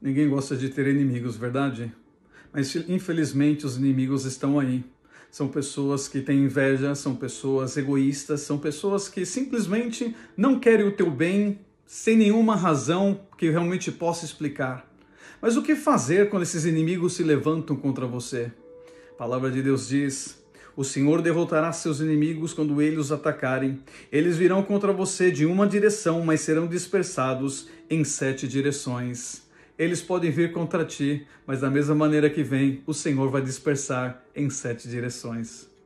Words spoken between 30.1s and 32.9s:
vir contra ti, mas da mesma maneira que vem,